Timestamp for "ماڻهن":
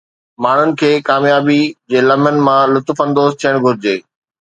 0.45-0.69